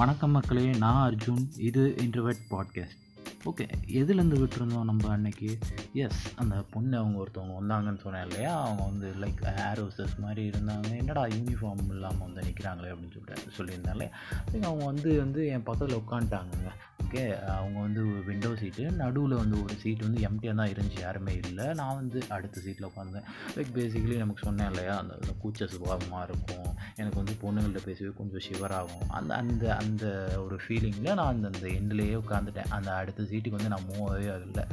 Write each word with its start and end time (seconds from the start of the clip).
வணக்கம் 0.00 0.30
மக்களே 0.30 0.70
நான் 0.70 1.10
அர்ஜுன் 1.10 1.46
இது 1.56 1.94
இன்ட்ரவெட் 1.98 2.36
பாட்காஸ்ட் 2.50 2.98
ஓகே 3.44 3.68
எதுலேருந்து 3.86 4.38
விட்டுருந்தோம் 4.38 4.84
நம்ம 4.84 5.08
அன்னைக்கு? 5.08 5.58
எஸ் 5.92 6.32
அந்த 6.36 6.64
பொண்ணு 6.70 6.98
அவங்க 6.98 7.24
ஒருத்தவங்க 7.24 7.54
வந்தாங்கன்னு 7.60 7.98
சொன்னேன் 7.98 8.28
இல்லையா? 8.28 8.60
அவங்க 8.60 8.82
வந்து 8.82 9.12
லைக் 9.20 9.68
ஏர் 9.68 9.82
ஹோஸ்டர்ஸ் 9.82 10.18
மாதிரி 10.18 10.48
இருந்தாங்க. 10.48 10.96
என்னடா 10.96 11.24
யூனிஃபார்ம் 11.24 11.88
இல்லாமல் 11.88 12.18
வந்து 12.18 12.40
நிற்கிறாங்களே 12.40 12.94
அப்படின்னு 12.94 13.20
சொல்லிட்டு 13.20 13.42
சொல்லியிருந்தேன் 13.56 13.90
இல்லையா? 13.90 14.16
அவங்க 14.62 14.84
வந்து 14.84 15.18
வந்து 15.18 15.46
என் 15.46 15.62
பக்கத்தில் 15.62 15.96
உட்காந்துட்டாங்கங்க. 15.96 16.70
ஓகே 17.10 17.22
அவங்க 17.54 17.78
வந்து 17.84 18.02
விண்டோ 18.26 18.50
சீட்டு 18.58 18.82
நடுவில் 18.98 19.32
வந்து 19.40 19.56
ஒரு 19.62 19.74
சீட் 19.82 20.02
வந்து 20.06 20.18
எம்டியாக 20.26 20.54
தான் 20.58 20.68
இருந்துச்சு. 20.72 20.98
யாருமே 21.04 21.32
இல்லை. 21.40 21.64
நான் 21.78 21.96
வந்து 22.00 22.18
அடுத்த 22.36 22.60
சீட்டில் 22.64 22.86
உட்காந்தேன் 22.88 23.24
லைக் 23.54 23.72
பேசிக்கலி 23.78 24.16
நமக்கு 24.22 24.46
சொன்னேன் 24.48 24.70
இல்லையா? 24.72 24.94
அந்த 25.02 25.32
கூச்ச 25.44 25.66
சுபாவமாக 25.72 26.26
இருக்கும். 26.28 26.68
எனக்கு 27.00 27.18
வந்து 27.20 27.34
பொண்ணுங்கள்ட்ட 27.40 27.80
பேசவே 27.86 28.10
கொஞ்சம் 28.18 28.44
ஷிவராகும் 28.46 29.08
அந்த 29.20 29.32
அந்த 29.40 29.64
அந்த 29.82 30.04
ஒரு 30.44 30.58
ஃபீலிங்கில் 30.64 31.16
நான் 31.20 31.32
அந்த 31.32 31.50
அந்த 31.52 31.66
எண்ட்லேயே 31.78 32.14
உட்காந்துட்டேன் 32.22 32.70
அந்த 32.76 32.92
அடுத்த 33.00 33.26
சீட்டுக்கு 33.32 33.58
வந்து 33.58 33.72
நான் 33.74 33.88
மூவவே 33.90 34.28
இல்லை. 34.46 34.64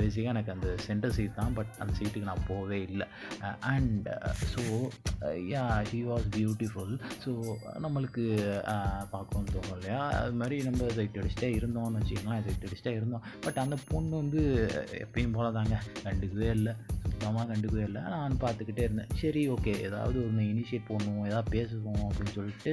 பேசிக்காக 0.00 0.34
எனக்கு 0.36 0.54
அந்த 0.56 0.70
சென்டர் 0.86 1.14
சீட் 1.18 1.38
தான். 1.40 1.54
பட் 1.60 1.74
அந்த 1.82 1.92
சீட்டுக்கு 2.00 2.30
நான் 2.30 2.46
போகவே 2.50 2.80
இல்லை. 2.88 3.08
And 3.74 4.10
so 4.54 4.64
yeah 5.52 5.66
he 5.92 6.02
was 6.10 6.26
beautiful 6.38 6.96
so 7.26 7.34
நம்மளுக்கு 7.86 8.26
பார்க்கணும்னு 9.14 9.54
தோணும் 9.58 9.76
இல்லையா? 9.78 10.02
அது 10.22 10.34
மாதிரி 10.42 10.58
நம்ம 10.70 10.90
சைட் 10.98 11.20
அடிச்சுட்டே 11.20 11.52
இருந்தோம்னு 11.66 12.00
வச்சுக்கலாம் 12.00 12.44
சைட் 12.46 12.64
அடிச்சுட்டே 12.66 12.96
இருந்தோம். 12.96 13.22
பட் 13.40 13.56
அந்த 13.56 13.76
பொண்ணு 13.88 14.16
வந்து 14.16 14.42
எப்பயும் 15.04 15.32
போல 15.32 15.50
தாங்க 15.50 15.82
கண்டுக்கவே 16.04 16.50
இல்லை. 16.50 16.74
சுத்தமாக 17.16 17.44
கண்டுக்கவே 17.50 17.82
இல்லை. 17.88 18.00
நான் 18.14 18.34
பார்த்துக்கிட்டே 18.42 18.82
இருந்தேன். 18.86 19.10
சரி 19.20 19.42
ஓகே. 19.52 19.72
ஏதாவது 19.86 20.16
ஒன்று 20.26 20.42
இனிஷியேட் 20.52 20.86
பண்ணுவோம் 20.88 21.26
ஏதாவது 21.28 21.48
பேசுவோம் 21.54 22.02
அப்படின்னு 22.08 22.34
சொல்லிட்டு 22.38 22.70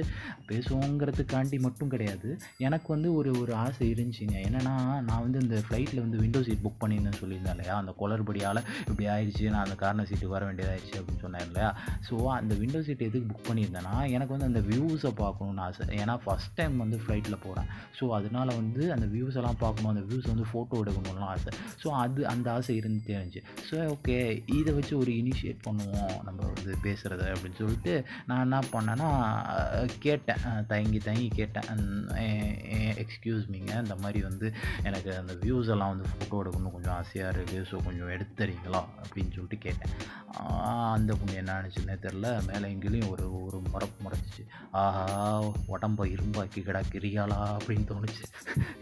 பேசுவோங்கிறதுக்காண்டி 0.50 1.58
மட்டும் 1.66 1.92
கிடையாது. 1.94 2.28
எனக்கு 2.66 2.88
வந்து 2.94 3.08
ஒரு 3.18 3.30
ஒரு 3.42 3.52
ஆசை 3.64 3.86
இருந்துச்சுங்க. 3.94 4.36
என்னென்னா 4.48 4.74
நான் 5.08 5.22
வந்து 5.26 5.38
இந்த 5.44 5.58
ஃப்ளைட்டில் 5.66 6.02
வந்து 6.04 6.20
விண்டோ 6.22 6.42
சீட் 6.48 6.64
புக் 6.66 6.80
பண்ணியிருந்தேன் 6.82 7.18
சொல்லியிருந்தேன் 7.22 7.56
இல்லையா? 7.56 7.76
அந்த 7.82 7.94
குளறுபடியால் 8.00 8.62
இப்படி 8.88 9.06
ஆயிடுச்சு 9.14 9.44
நான் 9.54 9.64
அந்த 9.66 9.76
காரண 9.84 10.04
சீட்டுக்கு 10.10 10.36
வர 10.36 10.44
வேண்டியதாகிடுச்சு 10.50 10.98
அப்படின்னு 11.00 11.24
சொன்னேன் 11.26 11.46
இல்லையா? 11.48 11.70
ஸோ 12.08 12.16
அந்த 12.38 12.54
விண்டோ 12.62 12.82
சீட் 12.88 13.06
எதுக்கு 13.08 13.30
புக் 13.32 13.48
பண்ணியிருந்தேன்னா 13.50 13.94
எனக்கு 14.16 14.34
வந்து 14.36 14.50
அந்த 14.50 14.62
வியூஸை 14.70 15.12
பார்க்கணுன்னு 15.22 15.64
ஆசை. 15.68 15.86
ஏன்னா 16.02 16.16
ஃபஸ்ட் 16.26 16.54
டைம் 16.60 16.76
வந்து 16.84 16.98
ஃப்ளைட்டில் 17.04 17.40
போகிறேன் 17.46 17.70
ஸோ 18.00 18.04
அதனால 18.20 18.48
வந்து 18.60 18.84
அந்த 18.96 19.08
வியூஸ் 19.16 19.40
எல்லாம் 19.42 19.60
பார்க்கணும் 19.64 19.92
அந்த 19.94 20.04
வியூஸ் 20.10 20.30
வந்து 20.34 20.46
ஃபோட்டோ 20.52 20.82
எடுக்கணும்லாம் 20.84 21.32
ஆசை. 21.34 21.52
ஸோ 21.84 21.88
அது 22.04 22.20
அந்த 22.34 22.46
ஆசை 22.58 22.76
இருந்து 22.82 23.02
தெரிஞ்சு 23.12 23.42
ஸோ 23.70 23.74
ஓகே 23.96 24.18
இதை 24.58 24.74
வச்சு 24.74 24.94
ஒரு 24.98 25.12
இனிஷியேட் 25.20 25.64
பண்ணுவோம் 25.66 26.14
நம்ம 26.26 26.40
வந்து 26.54 26.72
பேசுகிறத 26.86 27.22
அப்படின்னு 27.34 27.60
சொல்லிட்டு 27.62 27.94
நான் 28.26 28.44
என்ன 28.46 28.58
பண்ணேன்னா 28.74 29.10
கேட்டேன். 30.06 30.44
தயங்கி 30.66 30.98
தயங்கி 30.98 31.30
கேட்டேன். 31.40 31.70
எக்ஸ்கியூஸ் 33.04 33.46
மீங்க 33.54 33.72
இந்த 33.84 33.96
மாதிரி 34.02 34.20
வந்து 34.28 34.46
எனக்கு 34.82 35.10
அந்த 35.22 35.34
வியூஸ் 35.44 35.72
எல்லாம் 35.74 35.92
வந்து 35.94 36.10
ஃபோட்டோ 36.12 36.40
எடுக்கணும் 36.42 36.76
கொஞ்சம் 36.76 36.96
ஆசையாக 36.98 37.32
இருக்குது 37.36 37.66
ஸோ 37.70 37.82
கொஞ்சம் 37.84 38.12
எடுத்து 38.16 38.34
தரீங்களா 38.42 38.82
அப்படின்னு 39.04 39.34
சொல்லிட்டு 39.36 39.58
கேட்டேன். 39.66 39.94
அந்த 40.96 41.12
பொண்ணு 41.18 41.40
என்ன 41.40 41.58
நினச்சுன்னே 41.60 41.96
தெரில 42.06 42.28
மேலே 42.46 42.66
எங்கேயும் 42.74 43.10
ஒரு 43.14 43.26
ஒரு 43.44 43.58
முறப்பு 43.72 43.98
முறைச்சிச்சு 44.04 44.44
ஆஹா 44.80 45.04
உடம்ப 45.74 46.06
இரும்பாக்கி 46.14 46.60
கிடாக்கிறியாளா? 46.68 47.38
அப்படின்னு 47.56 47.86
தோணுச்சு. 47.90 48.24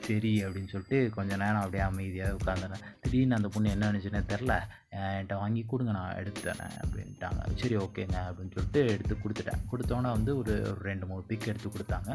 சரி 0.06 0.32
அப்படின்னு 0.44 0.72
சொல்லிட்டு 0.74 0.98
கொஞ்சம் 1.16 1.42
நேரம் 1.44 1.62
அப்படியே 1.62 1.84
அமைதியாக 1.88 2.36
உட்காந்துனேன் 2.40 2.86
திடீர்னு 3.02 3.38
அந்த 3.38 3.48
பொண்ணு 3.48 3.74
என்ன 3.74 3.90
நினச்சுன்னே 3.90 4.22
தெரில 4.32 4.54
என்கிட்ட 5.00 5.34
வாங்கி 5.42 5.62
கொடுங்க 5.70 5.92
நான் 5.96 6.16
எடுத்து 6.20 6.40
தரேன் 6.46 6.74
அப்படின்ட்டாங்க. 6.82 7.42
சரி 7.60 7.76
ஓகேங்க 7.84 8.16
அப்படின்னு 8.28 8.54
சொல்லிட்டு 8.56 8.80
எடுத்து 8.94 9.14
கொடுத்துட்டேன். 9.22 9.62
கொடுத்தோன்னே 9.70 10.10
வந்து 10.16 10.32
ஒரு 10.40 10.54
ரெண்டு 10.88 11.04
மூணு 11.10 11.22
பிக் 11.30 11.48
எடுத்து 11.52 11.68
கொடுத்தாங்க. 11.74 12.10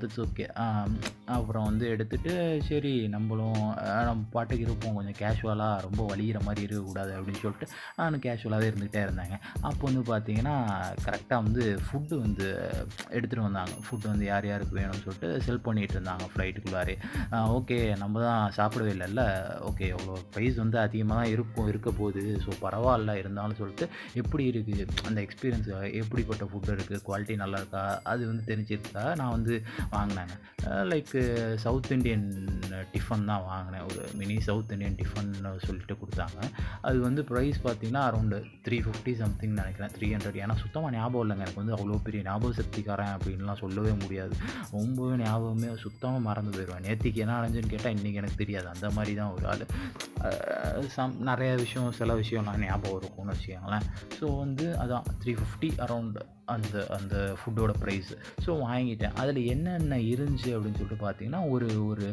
தட்ஸ் 0.00 0.20
ஓகே 0.24 0.46
அப்புறம் 1.36 1.66
வந்து 1.70 1.84
எடுத்துட்டு 1.94 2.32
சரி 2.68 2.92
நம்மளும் 3.14 3.60
நம்ம 4.08 4.24
பாட்டுக்கு 4.36 4.66
இருப்போம். 4.66 4.96
கொஞ்சம் 4.98 5.18
கேஷுவலாக 5.20 5.84
ரொம்ப 5.86 6.00
வலிகிற 6.12 6.40
மாதிரி 6.46 6.64
இருக்கக்கூடாது 6.66 7.12
அப்படின்னு 7.18 7.42
சொல்லிட்டு 7.44 7.68
நான் 7.98 8.24
கேஷுவலாகவே 8.26 8.70
இருந்துகிட்டே 8.70 9.02
இருந்தாங்க. 9.06 9.36
அப்போ 9.68 9.82
வந்து 9.90 10.04
பார்த்தீங்கன்னா 10.12 10.56
கரெக்டாக 11.06 11.40
வந்து 11.46 11.64
ஃபுட்டு 11.86 12.22
வந்து 12.24 12.48
எடுத்துகிட்டு 13.16 13.46
வந்தாங்க. 13.48 13.74
ஃபுட்டு 13.86 14.10
வந்து 14.12 14.26
யார் 14.30 14.50
யாருக்கு 14.52 14.78
வேணும்னு 14.80 15.04
சொல்லிட்டு 15.06 15.30
செல் 15.48 15.64
பண்ணிகிட்டு 15.68 15.96
இருந்தாங்க 15.98 16.24
ஃப்ளைட்டுக்குள்ளாரே 16.32 16.96
ஓகே 17.58 17.78
நம்ம 18.02 18.24
தான் 18.26 18.54
சாப்பிடவே 18.58 18.92
இல்லைல்ல. 18.96 19.22
ஓகே 19.70 19.86
எவ்வளோ 19.94 20.16
ப்ரைஸ் 20.34 20.56
வந்து 20.64 20.78
அதிகமாக 20.86 21.18
தான் 21.20 21.32
இருக்கும் 21.34 21.70
இருக்க 21.70 21.88
போகுது. 21.98 22.22
ஸோ 22.44 22.50
பரவாயில்ல 22.64 23.12
இருந்தாலும் 23.22 23.58
சொல்லிட்டு 23.60 23.86
எப்படி 24.22 24.44
இருக்குது 24.52 24.86
அந்த 25.08 25.18
எக்ஸ்பீரியன்ஸ் 25.26 25.68
எப்படிப்பட்ட 26.00 26.44
ஃபுட்டு 26.50 26.74
இருக்குது 26.76 27.00
குவாலிட்டி 27.08 27.36
நல்லா 27.42 27.60
இருக்கா 27.62 27.82
அது 28.12 28.22
வந்து 28.30 28.44
தெரிஞ்சிருக்கா 28.50 29.04
நான் 29.20 29.34
வந்து 29.36 29.54
வாங்கினேங்க. 29.96 30.36
லைக் 30.92 31.14
சவுத் 31.64 31.92
இண்டியன் 31.96 32.26
டிஃபன் 32.94 33.28
தான் 33.30 33.44
வாங்கினேன். 33.50 33.84
ஒரு 33.90 34.02
மினி 34.20 34.36
சவுத் 34.48 34.72
இண்டியன் 34.76 34.98
டிஃபன் 35.02 35.32
சொல்லிட்டு 35.66 35.96
கொடுத்தாங்க. 36.02 36.38
அது 36.88 36.98
வந்து 37.06 37.22
ப்ரைஸ் 37.30 37.58
பார்த்தீங்கன்னா 37.66 38.04
அரௌண்டு 38.08 38.38
த்ரீ 38.66 38.78
ஃபிஃப்டி 38.86 39.14
சம்திங் 39.22 39.56
நினைக்கிறேன். 39.60 39.92
த்ரீ 39.96 40.08
ஹண்ட்ரட் 40.14 40.40
ஏன்னா 40.44 40.56
சுத்தமாக 40.64 40.94
ஞாபகம் 40.96 41.24
இல்லைங்க. 41.24 41.44
எனக்கு 41.46 41.62
வந்து 41.62 41.76
அவ்வளோ 41.76 41.98
பெரிய 42.06 42.20
ஞாபக 42.28 42.52
சக்திக்காரன் 42.60 43.14
அப்படின்லாம் 43.16 43.62
சொல்லவே 43.64 43.92
முடியாது. 44.02 44.34
ரொம்பவே 44.76 45.14
ஞாபகமே 45.24 45.70
சுத்தமாக 45.84 46.22
மறந்து 46.28 46.52
போயிடுவேன் 46.56 46.84
நேற்றுக்கு 46.88 47.22
என்ன 47.24 47.36
அடைஞ்சுன்னு 47.38 47.72
கேட்டால் 47.74 47.94
இன்றைக்கி 47.96 48.20
எனக்கு 48.22 48.40
தெரியாது. 48.42 48.68
அந்த 48.74 48.86
மாதிரி 48.96 49.14
தான் 49.20 49.32
ஒரு 49.36 49.46
ஆள். 49.52 49.64
சம் 50.94 51.14
நிறைய 51.28 51.50
விஷயம் 51.62 51.79
சில 51.90 52.14
விஷயம்லாம் 52.14 52.60
ஞாபகம் 52.64 52.98
இருக்கும்னு 53.00 53.32
வச்சுக்கோங்களேன் 53.32 53.86
ஸோ 54.20 54.38
வந்து 54.38 54.66
அதான் 54.76 55.06
த்ரீ 55.24 55.32
ஃபிஃப்டி 55.32 55.70
அரௌண்டு 55.78 56.22
அந்த 56.54 56.86
அந்த 56.96 57.14
ஃபுட்டோட 57.40 57.72
ப்ரைஸ் 57.82 58.10
ஸோ 58.44 58.50
வாங்கிட்டேன். 58.66 59.14
அதில் 59.22 59.40
என்னென்ன 59.54 59.98
இருந்துச்சு 60.12 60.50
அப்படின்னு 60.56 60.80
சொல்லிட்டு 60.80 60.98
பார்த்தீங்கன்னா 61.04 61.42
ஒரு 61.54 61.68
ஒரு 61.90 62.06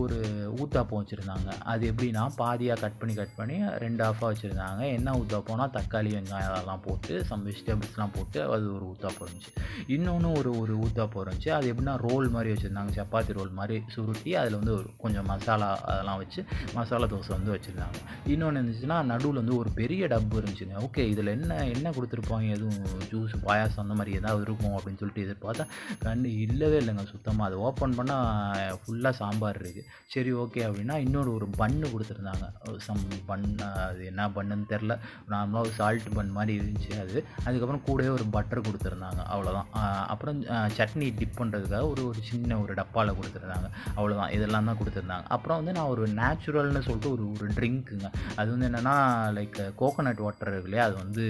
ஒரு 0.00 0.18
ஊத்தாப்பம் 0.62 1.00
வச்சுருந்தாங்க. 1.02 1.48
அது 1.72 1.82
எப்படின்னா 1.90 2.24
பாதியாக 2.42 2.80
கட் 2.84 2.98
பண்ணி 3.00 3.14
கட் 3.20 3.36
பண்ணி 3.38 3.56
ரெண்டு 3.84 4.02
ஆஃபாக 4.08 4.30
வச்சுருந்தாங்க. 4.32 4.82
என்ன 4.98 5.14
ஊத்தாப்பம்னா 5.20 5.66
தக்காளி 5.78 6.12
வெங்காயம் 6.16 6.52
அதெல்லாம் 6.54 6.84
போட்டு 6.86 7.14
சம் 7.30 7.44
வெஜிடபிள்ஸ்லாம் 7.48 8.14
போட்டு 8.16 8.40
அது 8.54 8.66
ஒரு 8.76 8.86
ஊத்தாப்பம் 8.92 9.26
இருந்துச்சு. 9.26 9.52
இன்னொன்று 9.96 10.30
ஒரு 10.40 10.52
ஒரு 10.62 10.76
ஊத்தாப்பம் 10.86 11.22
இருந்துச்சு. 11.24 11.52
அது 11.58 11.66
எப்படின்னா 11.72 11.96
ரோல் 12.06 12.28
மாதிரி 12.36 12.52
வச்சுருந்தாங்க. 12.54 12.92
சப்பாத்தி 13.00 13.38
ரோல் 13.38 13.52
மாதிரி 13.60 13.78
சுருட்டி 13.94 14.32
அதில் 14.42 14.58
வந்து 14.60 14.74
ஒரு 14.78 14.88
கொஞ்சம் 15.04 15.28
மசாலா 15.32 15.70
அதெல்லாம் 15.92 16.20
வச்சு 16.22 16.40
மசாலா 16.78 17.08
தோசை 17.14 17.32
வந்து 17.38 17.54
வச்சுருந்தாங்க. 17.56 17.98
இன்னொன்று 18.34 18.60
இருந்துச்சுன்னா 18.60 18.98
நடுவில் 19.12 19.42
வந்து 19.42 19.56
ஒரு 19.62 19.72
பெரிய 19.80 20.06
டப்பு 20.14 20.40
இருந்துச்சுங்க. 20.40 20.76
ஓகே 20.88 21.04
இதில் 21.14 21.34
என்ன 21.36 21.60
என்ன 21.76 21.92
கொடுத்துருப்பாங்க? 21.96 22.48
எதுவும் 22.56 23.06
ஜூஸ் 23.12 23.36
பாயா 23.46 23.66
அந்த 23.76 23.94
மாதிரி 23.98 24.16
ஏதாவது 24.20 24.42
இருக்கும் 24.46 24.76
அப்படின்னு 24.78 25.00
சொல்லிட்டு 25.02 25.24
எதிர்பார்த்தா 25.26 25.64
கண்டு 26.04 26.28
இல்லவே 26.46 26.78
இல்லைங்க. 26.80 27.04
சுத்தமாக 27.12 27.48
அதை 27.48 27.58
ஓப்பன் 27.68 27.96
பண்ணால் 27.98 28.76
ஃபுல்லாக 28.82 29.14
சாம்பார் 29.20 29.60
இருக்குது 29.62 29.86
சரி 30.14 30.32
ஓகே 30.42 30.60
அப்படின்னா 30.68 30.96
இன்னொரு 31.06 31.30
ஒரு 31.34 31.48
பன்னு 31.60 31.86
கொடுத்துருந்தாங்க. 31.94 32.46
சம் 32.86 33.04
பன் 33.30 33.46
அது 33.88 34.04
என்ன 34.12 34.28
பண்ணுன்னு 34.36 34.66
தெரில 34.72 34.92
நார்மலாக 35.32 35.64
ஒரு 35.66 35.72
சால்ட் 35.80 36.08
பன் 36.18 36.32
மாதிரி 36.38 36.52
இருந்துச்சு 36.58 36.92
அது. 37.04 37.18
அதுக்கப்புறம் 37.46 37.84
கூடவே 37.88 38.10
ஒரு 38.18 38.26
பட்டர் 38.36 38.66
கொடுத்துருந்தாங்க. 38.68 39.20
அவ்வளோதான் 39.34 39.70
அப்புறம் 40.12 40.42
சட்னி 40.78 41.08
டிப் 41.18 41.38
பண்ணுறதுக்காக 41.40 41.84
ஒரு 41.92 42.02
ஒரு 42.10 42.20
சின்ன 42.30 42.58
ஒரு 42.64 42.74
டப்பாவில் 42.80 43.18
கொடுத்துருந்தாங்க. 43.18 43.68
அவ்வளோதான் 43.96 44.32
இதெல்லாம் 44.36 44.68
தான் 44.70 44.80
கொடுத்துருந்தாங்க. 44.80 45.26
அப்புறம் 45.36 45.58
வந்து 45.60 45.72
நான் 45.78 45.92
ஒரு 45.94 46.04
நேச்சுரல்னு 46.20 46.84
சொல்லிட்டு 46.88 47.12
ஒரு 47.12 47.24
ஒரு 47.32 47.46
ட்ரிங்க்குங்க 47.58 48.08
அது 48.40 48.48
வந்து 48.54 48.68
என்னென்னா 48.68 48.94
லைக் 49.38 49.58
கோகோனட் 49.80 50.24
வாட்டர் 50.24 50.50
இருக்கு 50.52 50.68
இல்லையா? 50.70 50.84
அது 50.88 50.96
வந்து 51.04 51.24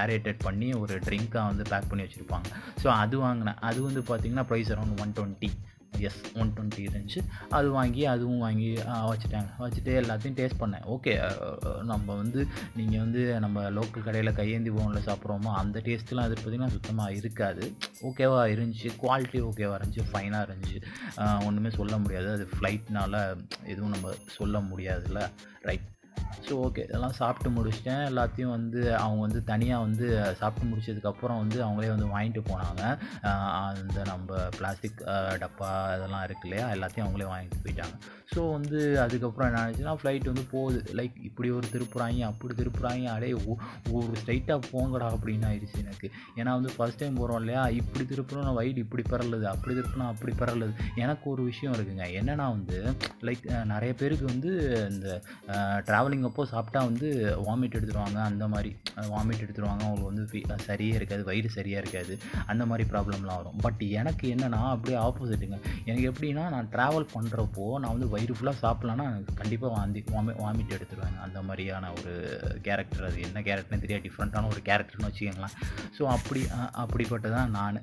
ஏரேட்டட் 0.00 0.40
பண்ணி 0.46 0.68
ஒரு 0.82 0.94
ட்ரிங்க் 1.06 1.31
ட்ரிங்க்காக 1.32 1.50
வந்து 1.52 1.64
பேக் 1.72 1.90
பண்ணி 1.90 2.04
வச்சுருப்பாங்க. 2.06 2.48
ஸோ 2.82 2.88
அது 3.02 3.16
வாங்கினேன். 3.26 3.60
அது 3.68 3.78
வந்து 3.88 4.00
பார்த்திங்கன்னா 4.08 4.48
price 4.50 4.72
around 4.74 4.98
one 5.04 5.14
twenty 5.18 5.50
S 6.08 6.20
one 6.40 6.50
twenty 6.56 6.82
இருந்துச்சு. 6.88 7.20
அது 7.56 7.68
வாங்கி 7.76 8.02
அதுவும் 8.12 8.42
வாங்கி 8.44 8.68
வச்சுட்டாங்க. 9.10 9.50
வச்சுட்டு 9.62 9.92
எல்லாத்தையும் 10.00 10.36
டேஸ்ட் 10.38 10.60
பண்ணேன். 10.62 10.86
ஓகே 10.94 11.12
நம்ம 11.90 12.06
வந்து 12.22 12.40
நீங்கள் 12.78 13.02
வந்து 13.04 13.22
நம்ம 13.44 13.64
லோக்கல் 13.78 14.06
கடையில் 14.06 14.36
கையேந்தி 14.40 14.72
போனில் 14.76 15.06
சாப்பிட்றோமோ 15.08 15.52
அந்த 15.62 15.82
டேஸ்ட்லாம் 15.88 16.28
அது 16.28 16.38
பார்த்திங்கன்னா 16.40 16.74
சுத்தமாக 16.76 17.18
இருக்காது. 17.20 17.66
ஓகேவா 18.10 18.40
இருந்துச்சு. 18.54 18.90
குவாலிட்டி 19.04 19.40
ஓகேவா 19.50 19.76
இருந்துச்சு. 19.80 20.08
ஃபைனாக 20.12 20.48
இருந்துச்சு. 20.48 20.80
ஒன்றுமே 21.48 21.72
சொல்ல 21.80 21.96
முடியாது. 22.04 22.30
அது 22.36 22.46
ஃப்ளைட்னால 22.54 23.24
எதுவும் 23.72 23.94
நம்ம 23.96 24.14
சொல்ல 24.38 24.58
முடியாதுல்ல. 24.72 25.22
ரைட் 25.70 25.88
ஸோ 26.46 26.54
ஓகே 26.66 26.82
இதெல்லாம் 26.88 27.16
சாப்பிட்டு 27.20 27.50
முடிச்சிட்டேன். 27.56 28.02
எல்லாத்தையும் 28.10 28.54
வந்து 28.56 28.80
அவங்க 29.02 29.20
வந்து 29.26 29.40
தனியாக 29.50 29.84
வந்து 29.86 30.06
சாப்பிட்டு 30.40 30.68
முடிச்சதுக்கப்புறம் 30.70 31.40
வந்து 31.42 31.58
அவங்களே 31.66 31.92
வந்து 31.94 32.08
வாங்கிட்டு 32.14 32.42
போனாங்க. 32.50 32.82
அந்த 33.68 33.98
நம்ம 34.12 34.40
பிளாஸ்டிக் 34.58 35.00
டப்பா 35.44 35.70
இதெல்லாம் 35.98 36.24
இருக்கு 36.28 36.48
இல்லையா? 36.48 36.66
எல்லாத்தையும் 36.76 37.06
அவங்களே 37.06 37.30
வாங்கிட்டு 37.34 37.62
போயிட்டாங்க. 37.66 37.96
ஸோ 38.34 38.42
வந்து 38.56 38.78
அதுக்கப்புறம் 39.04 39.48
என்ன 39.48 39.62
ஆச்சுன்னா 39.62 39.94
ஃப்ளைட் 40.00 40.28
வந்து 40.30 40.44
போகுது. 40.52 40.78
லைக் 40.98 41.16
இப்படி 41.28 41.48
ஒரு 41.58 41.66
திருப்புறாங்க 41.74 42.20
அப்படி 42.30 42.52
திருப்புறாங்க 42.60 43.08
அடே 43.14 43.30
ஒரு 43.96 44.12
ஸ்ட்ரைட்டாக 44.20 44.58
போங்கடா 44.72 45.06
அப்படின்னு 45.14 45.46
ஆயிடுச்சு 45.48 45.76
எனக்கு. 45.84 46.06
ஏன்னா 46.40 46.50
வந்து 46.58 46.70
ஃபஸ்ட் 46.76 47.00
டைம் 47.00 47.18
போகிறோம் 47.20 47.40
இல்லையா? 47.42 47.62
இப்படி 47.80 48.04
திருப்பணும் 48.12 48.46
நான் 48.46 48.58
வைடு 48.60 48.78
இப்படி 48.84 49.04
பரலுது 49.12 49.46
அப்படி 49.52 49.74
திருப்பினா 49.78 50.06
அப்படி 50.14 50.34
பரலுது. 50.42 50.74
எனக்கு 51.04 51.26
ஒரு 51.32 51.42
விஷயம் 51.50 51.74
இருக்குங்க. 51.76 52.06
என்னென்னா 52.20 52.46
வந்து 52.56 52.78
லைக் 53.28 53.44
நிறைய 53.72 53.92
பேருக்கு 54.02 54.26
வந்து 54.32 54.52
இந்த 54.92 55.08
ட்ராவலிங் 55.90 56.26
அப்போ 56.30 56.46
சாப்பிட்டா 56.54 56.82
வந்து 56.90 57.08
வாமிட் 57.48 57.76
எடுத்துருவாங்க. 57.78 58.18
அந்த 58.30 58.46
மாதிரி 58.54 58.72
வாமிட் 59.14 59.44
எடுத்துருவாங்க. 59.46 59.82
அவங்களுக்கு 59.88 60.10
வந்து 60.12 60.64
சரியே 60.68 60.94
இருக்காது 61.00 61.22
வயிறு 61.30 61.50
சரியாக 61.58 61.82
இருக்காது. 61.84 62.14
அந்த 62.52 62.62
மாதிரி 62.72 62.86
ப்ராப்ளம்லாம் 62.94 63.40
வரும். 63.42 63.60
பட் 63.66 63.82
எனக்கு 64.00 64.26
என்னென்னா 64.34 64.62
அப்படியே 64.74 64.98
ஆப்போசிட்டுங்க 65.06 65.58
எனக்கு 65.88 66.08
எப்படின்னா 66.12 66.46
நான் 66.56 66.72
ட்ராவல் 66.74 67.08
பண்ணுறப்போ 67.16 67.66
நான் 67.82 67.94
வந்து 67.94 68.08
வயிறு 68.22 68.34
ஃபுல்லாக 68.38 68.56
சாப்பிட்லான்னா 68.64 69.04
எனக்கு 69.10 69.32
கண்டிப்பாக 69.40 69.70
வாந்தி 69.76 70.00
வாமி 70.14 70.32
வாமிட் 70.42 70.74
எடுத்துருவாங்க. 70.76 71.18
அந்த 71.26 71.38
மாதிரியான 71.46 71.88
ஒரு 71.98 72.12
கேரக்டர் 72.66 73.06
அது. 73.08 73.18
என்ன 73.28 73.40
கேரக்டர்னு 73.48 73.82
தெரியாது. 73.84 74.04
டிஃப்ரெண்ட்டான 74.06 74.50
ஒரு 74.52 74.60
கேரக்டர்னு 74.68 75.08
வச்சுக்கோங்களேன். 75.08 75.56
ஸோ 75.96 76.02
அப்படி 76.16 76.42
அப்படிப்பட்டதான் 76.82 77.50
நான். 77.58 77.80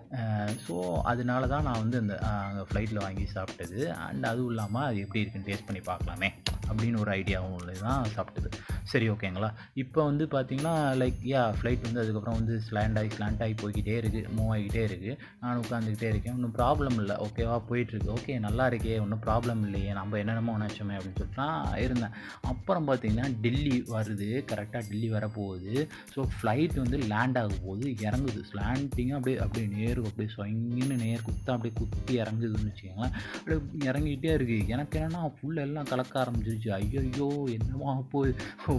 ஸோ 0.65 0.75
அதனால 1.13 1.47
தான் 1.53 1.67
நான் 1.69 1.81
வந்து 1.83 1.97
அந்த 2.03 2.15
அங்கே 2.29 2.63
ஃப்ளைட்டில் 2.69 3.03
வாங்கி 3.05 3.25
சாப்பிட்டது. 3.35 3.79
அண்ட் 4.05 4.29
அதுவும் 4.31 4.51
இல்லாமல் 4.53 4.87
அது 4.89 5.03
எப்படி 5.05 5.23
இருக்குன்னு 5.23 5.49
டேஸ்ட் 5.49 5.67
பண்ணி 5.69 5.83
பார்க்கலாமே 5.91 6.29
அப்படின்னு 6.69 7.01
ஒரு 7.03 7.11
ஐடியாவும் 7.19 7.57
உள்ளது 7.59 7.81
தான் 7.87 8.11
சாப்பிட்டது. 8.15 8.49
சரி 8.91 9.05
ஓகேங்களா 9.13 9.49
இப்போ 9.83 9.99
வந்து 10.09 10.25
பார்த்தீங்கன்னா 10.33 10.73
லைக் 11.01 11.19
யா 11.33 11.43
ஃப்ளைட் 11.57 11.85
வந்து 11.87 12.01
அதுக்கப்புறம் 12.03 12.37
வந்து 12.39 12.55
ஸ்லாண்ட் 12.67 12.97
ஆகி 13.01 13.09
ஸ்லாண்ட் 13.17 13.43
ஆகி 13.45 13.55
போய்கிட்டே 13.61 13.95
இருக்குது 14.01 14.33
மூவ் 14.37 14.51
ஆகிக்கிட்டே 14.55 14.83
இருக்குது 14.89 15.15
நான் 15.43 15.61
உட்காந்துக்கிட்டே 15.63 16.09
இருக்கேன். 16.13 16.35
ஒன்றும் 16.37 16.55
ப்ராப்ளம் 16.59 16.97
இல்லை. 17.03 17.15
ஓகேவா 17.27 17.57
போயிட்டுருக்கு 17.69 18.13
ஓகே 18.17 18.35
நல்லா 18.47 18.65
இருக்கே. 18.71 18.95
ஒன்றும் 19.05 19.23
ப்ராப்ளம் 19.27 19.61
இல்லையே. 19.67 19.91
நம்ம 19.99 20.17
என்ன 20.23 20.28
என்னென்னமோ 20.29 20.55
நினச்சோமே 20.57 20.95
அப்படின்னு 20.97 21.19
சொல்லிட்டு 21.19 21.41
நான் 21.43 21.79
இருந்தேன். 21.85 22.15
அப்புறம் 22.51 22.87
பார்த்திங்கன்னா 22.89 23.27
டெல்லி 23.45 23.75
வருது. 23.93 24.29
கரெக்டாக 24.51 24.83
டெல்லி 24.89 25.09
வரப்போகுது. 25.15 25.73
ஸோ 26.13 26.19
ஃப்ளைட் 26.35 26.75
வந்து 26.83 26.99
லேண்ட் 27.13 27.39
ஆக 27.41 27.53
போகுது. 27.65 27.85
இறங்குது. 28.07 28.41
லேண்டிங்காக 28.59 29.17
அப்படியே 29.19 29.37
அப்படியே 29.45 29.67
நேரு 29.77 29.99
அப்படியே 30.09 30.31
சொங்கின்னு 30.37 30.95
நேர் 31.05 31.25
குத்தா 31.27 31.53
அப்படியே 31.55 31.75
குத்தி 31.79 32.13
இறங்குதுன்னு 32.23 32.69
வச்சுக்கோங்களேன். 32.71 33.15
அப்படியே 33.39 33.59
இறங்கிட்டே 33.89 34.31
இருக்குது 34.37 34.67
எனக்கு 34.75 34.97
என்னென்னா 34.99 35.21
ஃபுல் 35.37 35.63
எல்லாம் 35.65 35.89
கலக்க 35.91 36.13
ஆரம்பிச்சிருச்சு. 36.23 36.69
ஐயோ 36.79 37.29
என்னமா 37.57 37.91
போய் 38.13 38.33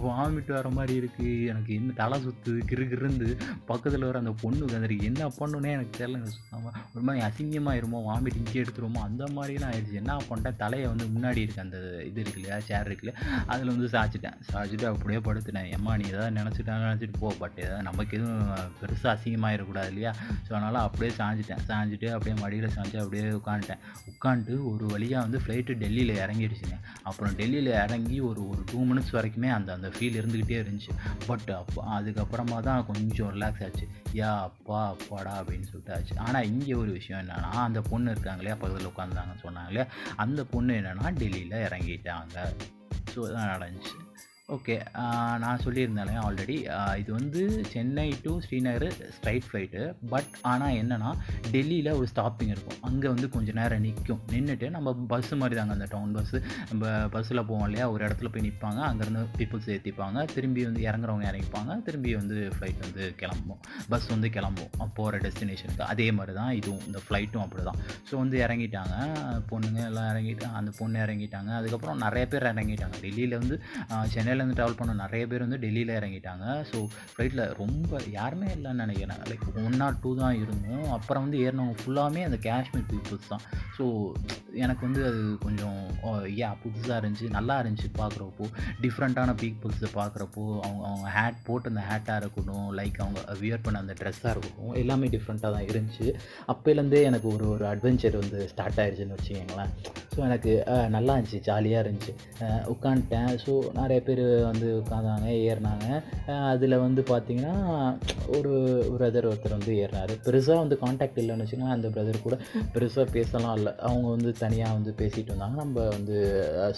வாமிட் 0.07 0.51
வர 0.57 0.67
மாதிரி 0.77 0.93
இருக்குது 1.01 1.31
எனக்கு 1.51 1.71
என்ன 1.79 1.95
தலை 2.01 2.17
சுற்று 2.25 2.53
கிரு 2.69 2.83
கிருந்து 2.91 3.27
பக்கத்தில் 3.69 4.07
வர 4.07 4.19
அந்த 4.23 4.33
பொண்ணு 4.43 4.65
உட்காந்துருக்கு 4.67 5.09
என்ன 5.11 5.23
பண்ணுனே 5.39 5.71
எனக்கு 5.77 5.93
தெரியல. 5.99 6.31
சுத்தமாக 6.37 6.73
ஒரு 6.93 7.03
மாதிரி 7.07 7.25
அசிங்கமாயிருமோ 7.27 7.99
வாமிட் 8.09 8.39
இங்கே 8.41 8.59
எடுத்துருமோ 8.63 9.01
அந்த 9.09 9.23
மாதிரிலாம் 9.35 9.71
ஆயிடுச்சு 9.71 9.99
என்ன 10.01 10.17
பண்ணிட்டேன்? 10.29 10.59
தலையை 10.63 10.87
வந்து 10.91 11.05
முன்னாடி 11.13 11.30
இருக்கு 11.33 11.61
அந்த 11.63 11.77
இது 12.09 12.19
இருக்கு 12.23 12.39
இல்லையா 12.41 12.57
சேர் 12.67 12.87
இருக்குல்ல 12.89 13.13
அதில் 13.51 13.71
வந்து 13.73 13.87
சாய்ச்சிட்டேன். 13.95 14.37
சாய்ச்சிட்டு 14.49 14.87
அப்படியே 14.91 15.19
படுத்துட்டேன். 15.27 15.69
எம்மா 15.77 15.93
நீ 16.01 16.05
ஏதாவது 16.13 16.35
நினச்சிட்டாங்க 16.39 16.83
நினச்சிட்டு 16.89 17.19
போ 17.23 17.29
பட் 17.41 17.57
ஏதாவது 17.65 17.87
நமக்கு 17.89 18.17
எதுவும் 18.19 18.51
பெருசாக 18.81 19.13
அசிங்கமாயிடக்கூடாது 19.15 19.91
இல்லையா? 19.93 20.13
ஸோ 20.45 20.51
அதனால் 20.57 20.79
அப்படியே 20.85 21.11
சாய்ஞ்சிட்டேன். 21.19 21.63
சாய்ஞ்சிட்டு 21.69 22.09
அப்படியே 22.15 22.35
மடியில் 22.43 22.73
சாஞ்சு 22.77 22.97
அப்படியே 23.03 23.25
உட்காந்துட்டேன். 23.39 23.81
உட்காந்துட்டு 24.13 24.57
ஒரு 24.71 24.85
வழியாக 24.93 25.25
வந்து 25.25 25.41
ஃப்ளைட்டு 25.43 25.79
டெல்லியில் 25.83 26.13
இறங்கிடுச்சுங்க. 26.23 26.77
அப்புறம் 27.09 27.35
டெல்லியில் 27.41 27.71
இறங்கி 27.83 28.19
ஒரு 28.29 28.41
ஒரு 28.51 28.61
டூ 28.71 28.79
மினிட்ஸ் 28.91 29.15
வரைக்குமே 29.17 29.49
அந்த 29.57 29.69
அந்த 29.77 29.91
ஃபீல் 29.95 30.19
இருந்துக்கிட்டே 30.21 30.59
இருந்துச்சு. 30.63 30.93
பட் 31.29 31.49
அப்போ 31.61 31.79
அதுக்கப்புறமா 31.97 32.59
தான் 32.69 32.85
கொஞ்சம் 32.91 33.31
ரிலாக்ஸ் 33.35 33.63
ஆச்சு. 33.67 33.87
யா 34.19 34.31
அப்பா 34.47 34.79
அப்பாடா 34.93 35.33
அப்படின்னு 35.41 35.67
சொல்லிட்டு 35.69 35.93
ஆச்சு 35.95 36.15
ஆனால் 36.27 36.47
இங்கே 36.51 36.73
ஒரு 36.81 36.91
விஷயம் 36.97 37.21
என்னென்னா 37.23 37.51
அந்த 37.67 37.81
பொண்ணு 37.89 38.13
இருக்காங்களே 38.15 38.55
பக்கத்தில் 38.61 38.89
உட்காந்துருந்தாங்கன்னு 38.91 39.43
சொன்னாங்களே 39.45 39.83
அந்த 40.23 40.41
பொண்ணு 40.53 40.71
என்னென்னா 40.79 41.11
டெல்லியில் 41.21 41.63
இறங்கிட்டாங்க. 41.67 42.37
ஸோ 43.13 43.19
இதான் 43.29 43.51
நடந்துச்சு 43.53 43.97
ஓகே. 44.55 44.75
நான் 45.43 45.61
சொல்லியிருந்தேன் 45.65 46.17
ஆல்ரெடி. 46.23 46.55
இது 47.01 47.09
வந்து 47.17 47.41
Chennai 47.73 48.07
to 48.23 48.31
Srinagar 48.45 48.95
straight 49.17 49.45
flight. 49.49 49.81
But 50.13 50.31
ஆனால் 50.51 50.75
என்னென்னா 50.79 51.11
டெல்லியில் 51.53 51.89
ஒரு 51.99 52.07
ஸ்டாப்பிங் 52.13 52.51
இருக்கும். 52.53 52.79
அங்கே 52.89 53.07
வந்து 53.13 53.27
கொஞ்சம் 53.35 53.57
நேரம் 53.59 53.83
நிற்கும் 53.85 54.21
நின்றுட்டு 54.33 54.69
நம்ம 54.75 54.93
பஸ்ஸு 55.11 55.37
மாதிரி 55.41 55.57
தாங்க 55.59 55.75
அந்த 55.77 55.87
டவுன் 55.93 56.15
பஸ்ஸு 56.17 56.39
நம்ம 56.71 56.89
பஸ்ஸில் 57.13 57.43
போவோம் 57.49 57.65
இல்லையா? 57.67 57.85
ஒரு 57.93 58.01
இடத்துல 58.07 58.31
போய் 58.33 58.45
நிற்பாங்க 58.47 58.81
அங்கேருந்து 58.89 59.23
பீப்புள்ஸ் 59.37 59.69
ஏற்றிப்பாங்க 59.75 60.25
திரும்பி 60.35 60.63
வந்து 60.69 60.83
இறங்குறவங்க 60.89 61.27
இறங்கிப்பாங்க. 61.31 61.71
திரும்பி 61.87 62.13
வந்து 62.21 62.37
ஃப்ளைட் 62.55 62.83
வந்து 62.87 63.05
கிளம்பும். 63.21 63.61
பஸ் 63.93 64.09
வந்து 64.15 64.31
கிளம்பும். 64.37 64.71
போகிற 64.99 65.21
டெஸ்டினேஷனுக்கு 65.27 65.85
அதே 65.93 66.09
மாதிரி 66.19 66.35
தான் 66.41 66.53
இதுவும். 66.59 66.83
இந்த 66.89 67.01
ஃப்ளைட்டும் 67.05 67.45
அப்படி 67.45 67.65
தான். 67.69 67.79
ஸோ 68.09 68.13
வந்து 68.23 68.37
இறங்கிட்டாங்க. 68.45 68.95
பொண்ணுங்க 69.53 69.81
எல்லாம் 69.89 70.09
இறங்கிட்டாங்க 70.11 70.57
அந்த 70.63 70.73
பொண்ணு 70.81 70.99
இறங்கிட்டாங்க. 71.05 71.49
அதுக்கப்புறம் 71.61 72.03
நிறைய 72.05 72.25
பேர் 72.35 72.49
இறங்கிட்டாங்க. 72.53 72.95
டெல்லியில் 73.07 73.39
வந்து 73.41 73.57
சென்னையில் 74.13 74.39
சென்னையிலேருந்து 74.41 74.57
ட்ராவல் 74.59 74.79
பண்ண 74.79 74.93
நிறைய 75.03 75.23
பேர் 75.31 75.45
வந்து 75.45 75.59
டெல்லியில் 75.63 75.97
இறங்கிட்டாங்க. 75.99 76.45
ஸோ 76.69 76.77
ஃப்ளைட்டில் 77.11 77.43
ரொம்ப 77.61 77.99
யாருமே 78.17 78.47
இல்லைன்னு 78.57 78.83
நினைக்கிறேன். 78.85 79.21
லைக் 79.29 79.45
ஒன் 79.65 79.81
ஆர் 79.85 79.99
டூ 80.03 80.11
தான் 80.21 80.37
இருந்தோம். 80.43 80.85
அப்புறம் 80.97 81.23
வந்து 81.25 81.39
ஏறினவங்க 81.45 81.75
ஃபுல்லாமே 81.81 82.21
அந்த 82.27 82.37
காஷ்மீர் 82.47 82.87
பீப்புள்ஸ் 82.91 83.31
தான். 83.33 83.43
ஸோ 83.77 83.85
எனக்கு 84.63 84.83
வந்து 84.87 85.01
அது 85.09 85.21
கொஞ்சம் 85.45 85.77
oh, 86.05 86.17
ஏன் 86.45 86.57
புதுசாக 86.63 86.99
இருந்துச்சு 87.01 87.27
நல்லா 87.37 87.55
இருந்துச்சு 87.61 87.89
பார்க்குறப்போ 87.99 88.45
டிஃப்ரெண்ட்டான 88.85 89.35
பீப்புள்ஸை 89.41 89.89
பார்க்குறப்போ 89.99 90.43
அவங்க 90.65 90.83
அவங்க 90.89 91.07
ஹேட் 91.17 91.39
போட்டு 91.47 91.71
அந்த 91.71 91.83
ஹேட்டாக 91.89 92.21
இருக்கட்டும் 92.21 92.67
லைக் 92.79 92.97
அவங்க 93.03 93.21
வியர் 93.41 93.65
பண்ண 93.65 93.83
அந்த 93.83 93.95
ட்ரெஸ்ஸாக 94.01 94.33
இருக்கட்டும் 94.33 94.75
எல்லாமே 94.83 95.09
டிஃப்ரெண்ட்டாக 95.15 95.53
தான் 95.57 95.67
இருந்துச்சு. 95.71 96.07
அப்போலேருந்தே 96.53 97.01
எனக்கு 97.11 97.29
ஒரு 97.35 97.47
ஒரு 97.53 97.65
அட்வென்ச்சர் 97.73 98.19
வந்து 98.23 98.39
ஸ்டார்ட் 98.53 98.81
ஆயிடுச்சுன்னு 98.83 99.17
வச்சுக்கோங்களேன். 99.17 99.71
ஸோ 100.13 100.19
எனக்கு 100.27 100.51
நல்லா 100.97 101.13
இருந்துச்சு 101.15 101.41
ஜாலியாக 101.49 101.83
இருந்துச்சு. 101.85 102.13
உட்காந்துட்டேன். 102.73 103.31
ஸோ 103.45 103.53
நிறைய 103.81 103.99
பேர் 104.09 104.23
வந்து 104.49 104.67
உட்காந்தாங்க 104.81 105.27
ஏறினாங்க. 105.47 105.87
அதில் 106.51 106.75
வந்து 106.85 107.01
பார்த்திங்கன்னா 107.11 107.55
ஒரு 108.37 108.51
பிரதர் 108.95 109.27
ஒருத்தர் 109.29 109.57
வந்து 109.57 109.73
ஏறினார் 109.83 110.13
பெருசாக 110.27 110.61
வந்து 110.63 110.77
காண்டாக்ட் 110.83 111.19
இல்லைன்னு 111.23 111.45
வச்சுக்கோங்களேன் 111.45 111.77
அந்த 111.77 111.89
பிரதர் 111.95 112.25
கூட 112.25 112.37
பெருசாக 112.75 113.05
பேசலாம் 113.17 113.55
இல்லை. 113.59 113.73
அவங்க 113.89 114.07
வந்து 114.15 114.31
தனியாக 114.43 114.77
வந்து 114.77 114.93
பேசிகிட்டு 115.01 115.31
இருந்தாங்க 115.31 115.57
நம்ம 115.63 115.87
வந்து 115.97 116.17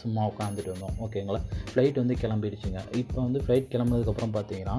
சும்மா 0.02 0.22
உட்காந்துட்டு 0.32 0.72
இருந்தோம். 0.72 0.96
ஓகேங்களா 1.06 1.42
ஃப்ளைட் 1.72 2.02
வந்து 2.04 2.18
கிளம்பிடுச்சுங்க. 2.24 2.82
இப்போ 3.04 3.18
வந்து 3.28 3.42
ஃப்ளைட் 3.46 3.72
கிளம்புனதுக்கப்புறம் 3.74 4.36
பார்த்தீங்கன்னா 4.38 4.78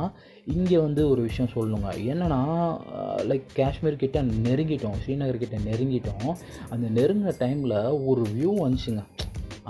இங்கே 0.55 0.79
வந்து 0.87 1.03
ஒரு 1.11 1.21
விஷயம் 1.29 1.53
சொல்லணுங்க 1.57 1.91
என்னென்னா 2.13 2.41
லைக் 3.31 3.47
காஷ்மீர் 3.59 4.03
கிட்ட 4.03 4.19
நெருங்கிட்டோம் 4.47 4.99
ஸ்ரீநகர் 5.03 5.43
கிட்ட 5.45 5.59
நெருங்கிட்டோம். 5.69 6.33
அந்த 6.75 6.87
நெருங்கின 6.99 7.35
டைமில் 7.43 7.77
ஒரு 8.11 8.25
வியூ 8.35 8.51
வந்துச்சுங்க. 8.65 9.05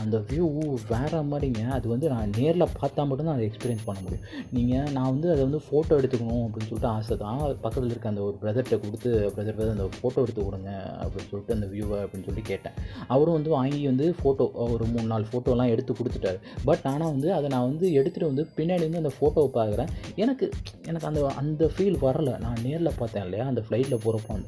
அந்த 0.01 0.17
வியூ 0.29 0.47
வேறு 0.93 1.19
மாதிரிங்க. 1.31 1.63
அது 1.77 1.87
வந்து 1.93 2.07
நான் 2.13 2.33
நேரில் 2.39 2.65
பார்த்தா 2.81 3.03
மட்டும்தான் 3.09 3.37
அதை 3.37 3.45
எக்ஸ்பீரியன்ஸ் 3.49 3.85
பண்ண 3.89 3.99
முடியும். 4.05 4.25
நீங்கள் 4.57 4.91
நான் 4.97 5.11
வந்து 5.15 5.29
அதை 5.35 5.43
வந்து 5.47 5.61
ஃபோட்டோ 5.67 5.99
எடுத்துக்கணும் 6.01 6.45
அப்படின்னு 6.47 6.69
சொல்லிட்டு 6.71 6.91
ஆசை 6.95 7.17
தான் 7.25 7.43
பக்கத்தில் 7.65 7.93
இருக்க 7.93 8.13
அந்த 8.13 8.23
ஒரு 8.29 8.37
பிரதர்கிட்ட 8.43 8.79
கொடுத்து 8.85 9.11
பிரதர் 9.37 9.57
பிரதர் 9.59 9.75
அந்த 9.77 9.87
ஃபோட்டோ 9.99 10.25
எடுத்து 10.25 10.41
கொடுங்க 10.49 10.71
அப்படின்னு 11.03 11.29
சொல்லிட்டு 11.33 11.57
அந்த 11.57 11.69
வியூவை 11.75 11.99
அப்படின்னு 12.05 12.29
சொல்லி 12.29 12.45
கேட்டேன். 12.51 12.77
அவரும் 13.15 13.37
வந்து 13.39 13.53
வாங்கி 13.57 13.81
வந்து 13.93 14.09
ஃபோட்டோ 14.21 14.47
ஒரு 14.75 14.87
மூணு 14.93 15.07
நாலு 15.13 15.27
ஃபோட்டோலாம் 15.33 15.73
எடுத்து 15.75 15.95
கொடுத்துட்டாரு. 16.01 16.41
பட் 16.69 16.85
ஆனால் 16.93 17.13
வந்து 17.15 17.31
அதை 17.37 17.47
நான் 17.55 17.69
வந்து 17.71 17.87
எடுத்துகிட்டு 18.01 18.31
வந்து 18.33 18.47
பின்னாடி 18.59 18.85
வந்து 18.89 19.03
அந்த 19.03 19.13
ஃபோட்டோவை 19.19 19.51
பார்க்குறேன். 19.59 19.93
எனக்கு 20.25 20.49
எனக்கு 20.91 21.09
அந்த 21.11 21.21
அந்த 21.43 21.71
ஃபீல் 21.75 21.99
வரல. 22.07 22.33
நான் 22.47 22.63
நேரில் 22.67 22.99
பார்த்தேன் 23.01 23.25
இல்லையா? 23.27 23.47
அந்த 23.53 23.65
ஃப்ளைட்டில் 23.67 24.03
போகிறப்போ 24.07 24.39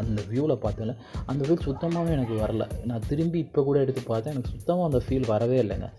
அந்த 0.00 0.20
வியூவில் 0.30 0.56
பார்த்தேன்ல. 0.66 0.96
அந்த 1.32 1.42
ஃபீல் 1.46 1.64
சுத்தமாகவே 1.68 2.14
எனக்கு 2.18 2.36
வரல. 2.44 2.64
நான் 2.90 3.06
திரும்பி 3.10 3.38
இப்போ 3.46 3.60
கூட 3.70 3.78
எடுத்து 3.84 4.04
பார்த்தேன். 4.12 4.34
எனக்கு 4.36 4.54
சுத்தமாக 4.56 4.90
அந்த 4.92 5.04
ஃபீல் 5.06 5.26
வரவே 5.26 5.58
இல்லைங்க. 5.62 5.90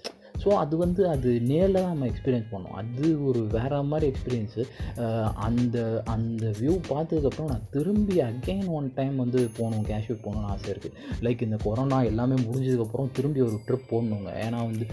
ஸோ 0.43 0.49
அது 0.61 0.75
வந்து 0.83 1.01
அது 1.13 1.29
நேரில் 1.51 1.79
தான் 1.81 1.91
நம்ம 1.93 2.07
எக்ஸ்பீரியன்ஸ் 2.11 2.49
பண்ணோம். 2.53 2.75
அது 2.81 3.07
ஒரு 3.29 3.41
வேறு 3.55 3.81
மாதிரி 3.91 4.07
எக்ஸ்பீரியன்ஸு 4.11 4.63
அந்த 5.47 5.77
அந்த 6.15 6.45
வியூ 6.61 6.75
பார்த்ததுக்கப்புறம் 6.91 7.51
நான் 7.53 7.67
திரும்பி 7.75 8.17
அகெயின் 8.29 8.69
ஒன் 8.77 8.89
டைம் 8.99 9.15
வந்து 9.23 9.39
போகணும் 9.57 9.85
காஷ்மீர் 9.91 10.23
போகணுன்னு 10.25 10.51
ஆசை 10.55 10.69
இருக்குது 10.73 10.97
லைக் 11.27 11.45
இந்த 11.47 11.59
கொரோனா 11.65 11.99
எல்லாமே 12.11 12.37
முடிஞ்சதுக்கப்புறம் 12.47 13.09
திரும்பி 13.19 13.41
ஒரு 13.47 13.57
ட்ரிப் 13.67 13.89
போடணுங்க 13.91 14.31
ஏன்னா 14.45 14.59
வந்து 14.69 14.85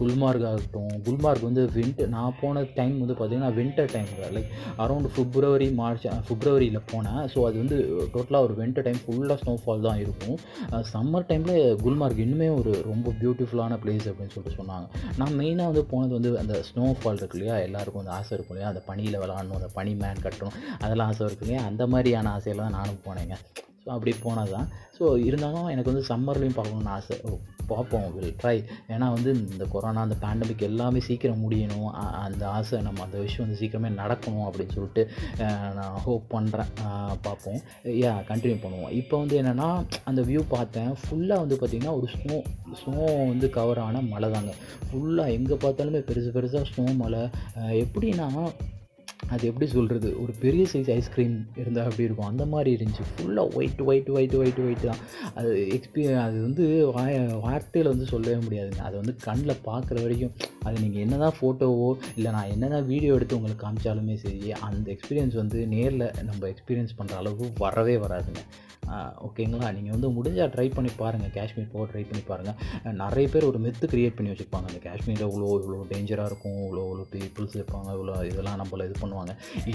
குல்மார்க் 0.00 0.46
ஆகட்டும் 0.50 0.92
குல்மார்க் 1.06 1.48
வந்து 1.48 1.64
வின்டர் 1.76 2.12
நான் 2.16 2.38
போன 2.42 2.64
டைம் 2.78 2.96
வந்து 3.02 3.16
பார்த்திங்கன்னா 3.18 3.52
winter 3.60 3.90
time 3.94 4.10
like 4.36 4.50
around 4.84 5.10
February 5.14 5.68
March 5.80 6.06
ஃபிப்ரவரியில் 6.28 6.80
போனேன். 6.92 7.22
ஸோ 7.32 7.38
அது 7.48 7.56
வந்து 7.62 7.78
டோட்டலாக 8.14 8.46
ஒரு 8.48 8.54
வின்டர் 8.60 8.86
டைம் 8.88 9.00
ஃபுல்லாக 9.04 9.38
ஸ்னோஃபால் 9.42 9.84
தான் 9.88 10.00
இருக்கும். 10.04 10.36
சம்மர் 10.92 11.28
டைமில் 11.30 11.58
குல்மார்க் 11.84 12.22
இன்னுமே 12.26 12.48
ஒரு 12.60 12.72
ரொம்ப 12.90 13.14
பியூட்டிஃபுல்லான 13.22 13.78
பிளேஸ் 13.84 14.08
அப்படின்னு 14.10 14.34
சொல்லிட்டு 14.34 14.58
சொன்னாங்க. 14.60 14.72
நான் 15.16 15.38
மெயினாக 15.38 15.64
வந்து 15.64 15.84
போனது 15.84 16.12
வந்து 16.12 16.38
அந்த 16.38 16.64
ஸ்னோ 16.68 16.86
ஃபால் 16.98 17.14
இருக்கு 17.14 17.38
இல்லையா? 17.38 17.58
எல்லாருக்கும் 17.62 18.04
வந்து 18.04 18.16
ஆசை 18.16 18.36
இருக்கும் 18.36 18.56
இல்லையா? 18.56 18.68
அந்த 18.68 18.82
பனியில் 18.86 19.20
விளாடணும் 19.20 19.58
அந்த 19.60 19.70
பனி 19.72 19.94
மேன் 19.94 20.24
கட்டணும் 20.24 20.56
அதெல்லாம் 20.78 21.06
ஆசை 21.06 21.26
இருக்கு 21.26 21.46
இல்லையா? 21.46 21.66
அந்த 21.66 21.86
மாதிரியான 21.86 22.30
ஆசையில் 22.30 22.62
தான் 22.62 22.76
நானும் 22.78 23.04
போனேங்க. 23.04 23.36
ஸோ 23.84 23.88
அப்படி 23.94 24.12
போனது 24.26 24.52
தான் 24.56 24.68
ஸோ 24.98 25.04
இருந்தாலும் 25.28 25.68
எனக்கு 25.72 25.92
வந்து 25.92 26.06
சம்மர்லேயும் 26.12 26.56
பார்க்கணுன்னு 26.58 26.94
ஆசை. 26.98 27.16
பார்ப்போம். 27.70 28.06
வில் 28.14 28.34
ட்ரை 28.40 28.56
ஏன்னா 28.94 29.06
வந்து 29.14 29.30
இந்த 29.52 29.64
கொரோனா 29.74 30.00
அந்த 30.06 30.16
பேண்டமிக் 30.24 30.64
எல்லாமே 30.68 31.00
சீக்கிரம் 31.06 31.42
முடியணும். 31.44 31.86
அந்த 32.24 32.42
ஆசை 32.56 32.80
நம்ம 32.86 33.02
அந்த 33.06 33.18
விஷயம் 33.24 33.44
வந்து 33.44 33.58
சீக்கிரமே 33.60 33.90
நடக்கணும் 34.00 34.46
அப்படின்னு 34.48 34.74
சொல்லிட்டு 34.76 35.02
நான் 35.78 35.96
ஹோப் 36.06 36.26
பண்ணுறேன் 36.34 36.72
பார்ப்போம். 37.26 37.60
யா 38.02 38.12
கண்டினியூ 38.30 38.58
பண்ணுவோம். 38.64 38.92
இப்போ 39.00 39.14
வந்து 39.22 39.38
என்னென்னா 39.42 39.68
அந்த 40.10 40.22
வியூ 40.30 40.42
பார்த்தேன். 40.56 40.92
ஃபுல்லாக 41.04 41.42
வந்து 41.44 41.58
பார்த்திங்கன்னா 41.62 41.96
ஒரு 42.00 42.08
ஸ்னோ 42.16 42.38
ஸ்னோ 42.82 43.06
வந்து 43.32 43.48
கவர் 43.58 43.82
ஆன 43.86 44.02
மலை 44.12 44.30
தாங்க. 44.36 44.54
ஃபுல்லாக 44.88 45.36
எங்கே 45.38 45.58
பார்த்தாலுமே 45.66 46.02
பெருசு 46.10 46.32
பெருசாக 46.38 46.70
ஸ்னோ 46.72 46.86
மலை 47.02 47.24
எப்படின்னா 47.84 48.28
அது 49.34 49.44
எப்படி 49.50 49.66
சொல்கிறது 49.74 50.08
ஒரு 50.22 50.32
பெரிய 50.42 50.64
சைஸ் 50.72 50.90
ஐஸ்கிரீம் 50.96 51.36
இருந்தால் 51.60 51.86
அப்படி 51.88 52.06
இருக்கும்? 52.06 52.30
அந்த 52.32 52.44
மாதிரி 52.52 52.70
இருந்துச்சு. 52.76 53.04
ஃபுல்லாக 53.12 53.56
white 53.58 53.80
white 53.88 54.10
white 54.16 54.36
white 54.40 54.60
white 54.64 54.84
தான். 54.88 55.00
அது 55.38 55.52
எக்ஸ்பீ 55.76 56.02
அது 56.24 56.36
வந்து 56.46 56.64
வாய 56.96 57.14
வார்த்தையில் 57.46 57.92
வந்து 57.92 58.08
சொல்லவே 58.12 58.38
முடியாதுங்க. 58.46 58.82
அதை 58.88 58.96
வந்து 59.02 59.14
கண்ணில் 59.26 59.62
பார்க்குற 59.68 59.96
வரைக்கும். 60.04 60.34
அது 60.66 60.76
நீங்கள் 60.84 61.04
என்ன 61.06 61.18
தான் 61.24 61.36
ஃபோட்டோவோ 61.38 61.88
இல்லை 62.18 62.32
நான் 62.36 62.52
என்ன 62.56 62.68
தான் 62.74 62.86
வீடியோ 62.92 63.14
எடுத்து 63.18 63.38
உங்களுக்கு 63.38 63.64
காமிச்சாலுமே 63.64 64.16
சரி 64.26 64.52
அந்த 64.68 64.86
எக்ஸ்பீரியன்ஸ் 64.96 65.40
வந்து 65.42 65.60
நேரில் 65.74 66.06
நம்ம 66.28 66.46
எக்ஸ்பீரியன்ஸ் 66.52 66.98
பண்ணுற 67.00 67.16
அளவுக்கு 67.22 67.64
வரவே 67.64 67.96
வராதுங்க. 68.04 68.44
ஓகேங்களா 69.26 69.68
நீங்கள் 69.76 69.94
வந்து 69.94 70.08
முடிஞ்சால் 70.16 70.50
ட்ரை 70.54 70.66
பண்ணி 70.74 70.90
பாருங்கள் 70.98 71.32
காஷ்மீர் 71.36 71.70
போக 71.74 71.84
ட்ரை 71.90 72.02
பண்ணி 72.08 72.22
பாருங்கள் 72.30 72.96
நிறைய 73.02 73.26
பேர் 73.32 73.46
ஒரு 73.50 73.58
மெத்து 73.64 73.86
க்ரியேட் 73.92 74.16
பண்ணி 74.16 74.30
வச்சுருப்பாங்க. 74.32 74.66
அந்த 74.70 74.80
காஷ்மீரில் 74.88 75.26
இவ்வளோ 75.28 75.48
இவ்வளோ 75.60 75.78
டேஞ்சராக 75.92 76.30
இருக்கும். 76.30 76.58
இவ்வளோ 76.64 76.82
இவ்வளோ 76.88 77.04
பீப்புள்ஸ் 77.14 77.56
இருப்பாங்க. 77.58 77.88
இவ்வளோ 77.96 78.16
இதெல்லாம் 78.30 78.60
நம்மள 78.62 78.88
இது 78.88 79.00
பண்ணுவாங்க. 79.04 79.34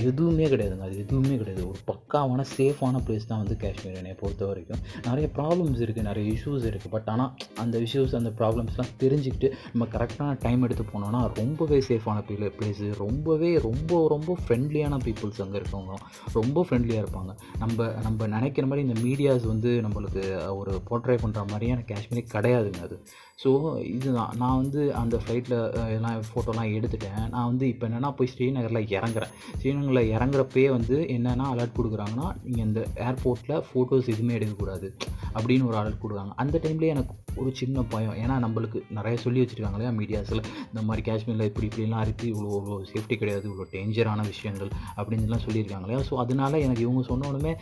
எதுவுமே 0.09 0.47
கிடையாதுங்க. 0.55 0.87
அது 0.89 0.97
எதுவுமே 1.05 1.35
கிடையாது. 1.43 1.63
ஒரு 1.71 1.79
பக்காவான 1.91 2.45
சேஃபான 2.57 3.03
பிளேஸ் 3.07 3.29
தான் 3.31 3.41
வந்து 3.43 3.57
காஷ்மீர் 3.65 3.99
என்னை 4.01 4.15
பொறுத்த 4.23 4.45
வரைக்கும். 4.51 4.83
நிறைய 5.09 5.29
ப்ராப்ளம்ஸ் 5.37 5.81
இருக்குது 5.85 6.07
நிறைய 6.09 6.25
இஷ்யூஸ் 6.35 6.65
இருக்குது 6.71 6.93
பட் 6.95 7.09
ஆனால் 7.13 7.31
அந்த 7.63 7.75
இஷ்யூஸ் 7.85 8.15
அந்த 8.19 8.31
ப்ராப்ளம்ஸ்லாம் 8.39 8.91
தெரிஞ்சுக்கிட்டு 9.03 9.47
நம்ம 9.71 9.87
கரெக்டான 9.95 10.37
டைம் 10.45 10.63
எடுத்து 10.67 10.83
போனோன்னா 10.93 11.21
ரொம்பவே 11.41 11.79
சேஃபான 11.89 12.17
பிளே 12.27 12.47
பிளேஸு 12.57 12.87
ரொம்பவே 13.03 13.51
ரொம்ப 13.67 14.07
ரொம்ப 14.13 14.37
ஃப்ரெண்ட்லியான 14.43 14.99
பீப்புள்ஸ் 15.05 15.41
அங்கே 15.45 15.57
இருக்கவங்க. 15.59 15.95
ரொம்ப 16.37 16.65
ஃப்ரெண்ட்லியாக 16.67 17.03
இருப்பாங்க. 17.03 17.31
நம்ம 17.63 17.87
நம்ம 18.05 18.27
நினைக்கிற 18.35 18.67
மாதிரி 18.67 18.87
இந்த 18.87 18.97
மீடியாஸ் 19.07 19.45
வந்து 19.53 19.71
நம்மளுக்கு 19.85 20.23
ஒரு 20.59 20.73
போர்ட்ரே 20.89 21.17
பண்ணுற 21.23 21.43
மாதிரியான 21.51 21.83
காஷ்மீரே 21.91 22.23
கிடையாதுங்க 22.35 22.81
அது. 22.87 22.97
ஸோ 23.41 23.49
இதுதான். 23.95 24.31
நான் 24.41 24.57
வந்து 24.61 24.81
அந்த 25.01 25.15
ஃப்ளைட்டில் 25.21 25.57
எல்லாம் 25.97 26.25
ஃபோட்டோலாம் 26.29 26.71
எடுத்துட்டேன். 26.77 27.19
நான் 27.33 27.47
வந்து 27.51 27.65
இப்போ 27.73 27.85
என்னென்னா 27.87 28.09
போய் 28.17 28.31
ஸ்ரீநகரில் 28.33 28.89
இறங்குறேன். 28.97 29.31
ஸ்ரீநகரில் 29.59 30.09
இறங்குறப்பே 30.15 30.65
வந்து 30.77 30.97
என்னென்னா 31.15 31.45
அலர்ட் 31.53 31.77
கொடுக்குறாங்கன்னா 31.77 32.27
நீங்கள் 32.45 32.65
இந்த 32.69 32.81
ஏர்போர்ட்டில் 33.09 33.63
ஃபோட்டோஸ் 33.69 34.11
எதுவுமே 34.13 34.35
எடுக்கக்கூடாது 34.39 34.89
அப்படின்னு 35.37 35.67
ஒரு 35.69 35.77
அலர்ட் 35.81 36.01
கொடுக்குறாங்க. 36.03 36.33
அந்த 36.43 36.55
டைம்லேயே 36.65 36.93
எனக்கு 36.95 37.15
ஒரு 37.41 37.51
சின்ன 37.61 37.81
பயம். 37.93 38.15
ஏன்னா 38.23 38.35
நம்மளுக்கு 38.45 38.79
நிறைய 38.97 39.15
சொல்லி 39.23 39.39
வச்சுருக்காங்க 39.41 39.77
இல்லையா 39.77 39.93
மீடியாஸில் 39.99 40.43
இந்த 40.71 40.81
மாதிரி 40.89 41.01
காஷ்மீரில் 41.09 41.47
இப்படி 41.49 41.67
இப்படிலாம் 41.69 42.03
இருக்குது 42.05 42.31
இவ்வளோ 42.33 42.51
இவ்வளோ 42.59 42.77
சேஃப்டி 42.91 43.17
கிடையாது. 43.21 43.45
இவ்வளோ 43.51 43.67
டேஞ்சரான 43.75 44.25
விஷயங்கள் 44.31 44.71
அப்படின்லாம் 44.99 45.45
சொல்லியிருக்காங்க 45.47 45.85
இல்லையா. 45.87 46.03
ஸோ 46.09 46.15
அதனால 46.25 46.59
எனக்கு 46.65 46.85
இவங்க 46.87 47.03
சொன்னோடனே 47.11 47.55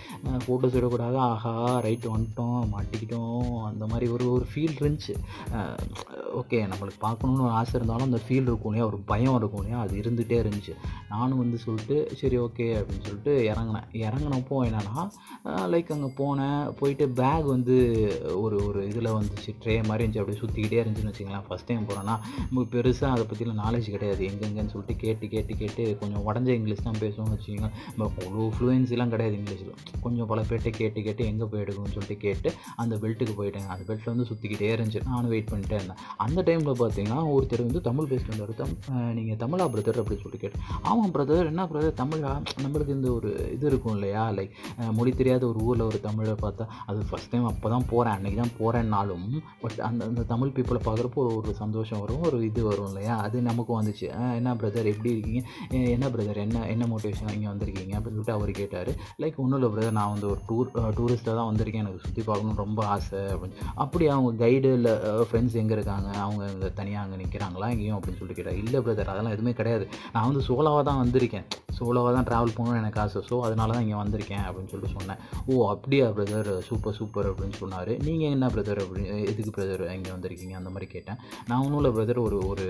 ஃபோட்டோஸ் 0.47 0.77
எடுக்கக்கூடாது. 0.77 1.19
ஆஹா 1.29 1.55
ரைட்டு 1.87 2.13
வந்துட்டோம் 2.15 2.59
மாட்டிக்கிட்டோம். 2.75 3.47
அந்த 3.71 3.85
மாதிரி 3.93 4.07
ஒரு 4.17 4.27
ஒரு 4.35 4.47
ஃபீல் 4.53 4.77
இருந்துச்சு. 4.81 5.15
ஓகே 6.39 6.57
நம்மளுக்கு 6.71 6.99
பார்க்கணுன்னு 7.05 7.45
ஒரு 7.47 7.55
ஆசை 7.59 7.73
இருந்தாலும் 7.79 8.07
அந்த 8.07 8.19
ஃபீல் 8.25 8.49
இருக்கும் 8.49 8.71
இல்லையா? 8.71 8.87
ஒரு 8.89 8.97
பயம் 9.11 9.37
இருக்கும் 9.39 9.61
இல்லையா? 9.61 9.79
அது 9.85 9.93
இருந்துகிட்டே 10.01 10.37
இருந்துச்சு. 10.43 10.73
நானும் 11.13 11.41
வந்து 11.43 11.57
சொல்லிட்டு 11.65 11.95
சரி 12.21 12.37
ஓகே 12.45 12.67
அப்படின்னு 12.79 13.05
சொல்லிட்டு 13.07 13.33
இறங்கினேன். 13.51 13.87
இறங்கினப்போ 14.05 14.57
என்னென்னா 14.67 15.03
லைக் 15.73 15.91
அங்கே 15.95 16.09
போனேன். 16.21 16.61
போயிட்டு 16.79 17.07
பேக் 17.19 17.47
வந்து 17.55 17.75
ஒரு 18.43 18.57
ஒரு 18.67 18.81
இதில் 18.91 19.13
வந்துச்சு 19.17 19.53
ட்ரே 19.63 19.75
மாதிரி 19.89 20.03
இருந்துச்சு. 20.03 20.21
அப்படியே 20.23 20.41
சுற்றிக்கிட்டே 20.43 20.81
இருந்துச்சுன்னு 20.83 21.13
வச்சுங்களேன் 21.13 21.45
ஃபஸ்ட் 21.49 21.69
டைம் 21.71 21.87
போகிறேன்னா 21.89 22.15
நமக்கு 22.49 22.69
பெருசாக 22.75 23.13
அதை 23.15 23.25
பற்றிலாம் 23.31 23.61
நாலேஜ் 23.63 23.89
கிடையாது. 23.95 24.21
எங்கெங்கன்னு 24.31 24.73
சொல்லிட்டு 24.75 24.97
கேட்டு 25.05 25.27
கேட்டு 25.35 25.55
கேட்டு 25.63 25.85
கொஞ்சம் 26.03 26.25
உடஞ்ச 26.27 26.49
இங்கிலீஷ் 26.59 26.85
தான் 26.89 27.01
பேசுவோம்னு 27.03 27.37
வச்சுக்கோங்க 27.37 27.71
அவ்வளோ 28.07 28.47
ஃப்ளூயன்சிலாம் 28.57 29.13
கிடையாது 29.15 29.35
இங்கிலீஷில். 29.39 29.73
கொஞ்சம் 30.05 30.29
பல 30.31 30.41
பேர்கிட்ட 30.49 30.73
கேட்டு 30.81 30.99
கேட்டு 31.07 31.29
எங்கே 31.31 31.45
போயிடுக்கும்னு 31.51 31.95
சொல்லிட்டு 31.95 32.17
கேட்டு 32.25 32.49
அந்த 32.83 32.93
பெல்ட்டுக்கு 33.03 33.35
போயிட்டேன். 33.39 33.67
அந்த 33.73 33.83
பெல்ட்டில் 33.87 34.13
வந்து 34.13 34.29
சுற்றிக்கிட்டே 34.31 34.71
இருந்துச்சு. 34.75 35.01
நானும் 35.11 35.31
வெயிட் 35.33 35.51
பண்ணிட்டே 35.57 35.77
இருந்தேன். 35.79 36.01
அந்த 36.27 36.39
டைமில் 36.47 36.79
பார்த்தீங்கன்னா 36.83 37.19
ஒருத்தர் 37.35 37.65
வந்து 37.67 37.83
தமிழ் 37.89 38.09
பேசிட்டு 38.13 38.33
வந்தார். 38.33 38.55
தம் 38.61 38.75
நீங்கள் 39.19 39.39
தமிழா 39.43 39.67
பிரதர் 39.73 40.01
அப்படின்னு 40.01 40.23
சொல்லிட்டு 40.23 40.43
கேட்டேன். 40.45 40.65
ஆமாம் 40.89 41.13
பிரதர் 41.17 41.51
என்ன 41.51 41.67
பிரதர் 41.73 41.99
தமிழா? 42.01 42.31
நம்மளுக்கு 42.63 42.95
இந்த 42.97 43.09
ஒரு 43.17 43.29
இது 43.55 43.65
இருக்கும் 43.71 43.95
இல்லையா? 43.97 44.23
லைக் 44.37 44.53
மொழி 44.97 45.11
தெரியாத 45.19 45.43
ஒரு 45.51 45.59
ஊரில் 45.67 45.85
ஒரு 45.89 45.99
தமிழை 46.07 46.33
பார்த்தா 46.43 46.65
அது 46.89 46.99
ஃபஸ்ட் 47.09 47.31
டைம் 47.31 47.47
அப்போ 47.51 47.67
தான் 47.73 47.85
போகிறேன் 47.91 48.15
அன்றைக்கி 48.17 48.37
தான் 48.41 48.53
போகிறேன்னாலும் 48.59 49.27
பட் 49.63 49.79
அந்த 49.87 50.01
அந்த 50.09 50.23
தமிழ் 50.31 50.53
பீப்புளை 50.55 50.81
பார்க்குறப்போ 50.87 51.21
ஒரு 51.37 51.51
சந்தோஷம் 51.61 52.01
வரும் 52.03 52.25
ஒரு 52.29 52.37
இது 52.49 52.61
வரும் 52.69 52.89
இல்லையா? 52.91 53.13
அது 53.25 53.37
நமக்கும் 53.49 53.79
வந்துச்சு. 53.79 54.07
என்ன 54.39 54.55
பிரதர் 54.61 54.91
எப்படி 54.93 55.11
இருக்கீங்க? 55.15 55.41
என்ன 55.95 56.05
பிரதர் 56.13 56.39
என்ன 56.45 56.65
என்ன 56.73 56.83
மோட்டிவேஷன் 56.91 57.33
இங்கே 57.37 57.49
வந்திருக்கீங்க? 57.53 57.93
அப்படின்னு 57.97 58.17
சொல்லிட்டு 58.17 58.37
அவர் 58.37 58.51
கேட்டார். 58.61 58.91
லைக் 59.23 59.41
ஒன்றும் 59.43 59.57
இல்லை 59.59 59.69
பிரதர் 59.73 59.97
நான் 59.99 60.13
வந்து 60.13 60.27
ஒரு 60.33 60.41
டூர் 60.49 60.71
டூரிஸ்ட்டாக 60.97 61.35
தான் 61.39 61.49
வந்திருக்கேன். 61.51 61.83
எனக்கு 61.85 62.03
சுற்றி 62.05 62.21
பார்க்கணும்னு 62.29 62.63
ரொம்ப 62.65 62.81
ஆசை 62.93 63.21
அப்படின்னு. 63.33 63.57
அப்படி 63.83 64.05
அவங்க 64.15 64.31
கைடு 64.43 64.71
இல்லை 64.77 64.93
ஃப்ரெண்ட்ஸ் 65.29 65.46
எங்கே 65.55 65.75
இருக்காங்க? 65.77 66.09
அவங்க 66.25 66.69
தனியாக 66.79 67.03
அங்கே 67.05 67.17
நிற்கிறாங்களா 67.21 67.69
எங்கேயும் 67.73 67.97
அப்படின்னு 67.97 68.19
சொல்லிட்டு 68.19 68.39
கேட்டால் 68.39 68.59
இல்லை 68.63 68.79
பிரதர் 68.85 69.13
அதெல்லாம் 69.13 69.35
எதுவுமே 69.35 69.53
கிடையாது. 69.59 69.85
நான் 70.13 70.27
வந்து 70.29 70.43
சோலாவாக 70.49 70.83
தான் 70.89 71.01
வந்திருக்கேன். 71.03 71.47
சோலோவாக 71.77 72.11
தான் 72.17 72.27
ட்ராவல் 72.29 72.53
பண்ணணும்னு 72.57 72.81
எனக்கு 72.81 72.99
ஆசை. 73.01 73.19
ஸோ 73.29 73.35
அதனால 73.47 73.73
தான் 73.75 73.83
இங்கே 73.85 73.97
வந்திருக்கேன் 74.03 74.45
அப்படின்னு 74.47 74.71
சொல்லிட்டு 74.73 74.95
சொன்னேன். 74.97 75.19
ஓ 75.49 75.67
அப்படியா 75.73 76.05
பிரதர் 76.17 76.49
சூப்பர் 76.69 76.97
சூப்பர் 76.99 77.29
அப்படின்னு 77.31 77.57
சொன்னார். 77.61 77.91
நீங்கள் 78.07 78.33
என்ன 78.35 78.45
பிரதர் 78.55 78.81
அப்படின்னு 78.83 79.17
எதுக்கு 79.31 79.53
பிரதர் 79.57 79.83
இங்கே 79.97 80.11
வந்திருக்கீங்க? 80.15 80.55
அந்த 80.61 80.71
மாதிரி 80.75 80.87
கேட்டேன். 80.95 81.19
நான் 81.49 81.61
ஒன்றும் 81.65 81.79
இல்லை 81.81 81.91
பிரதர் 81.97 82.21
ஒரு 82.27 82.39
ஒரு 82.51 82.65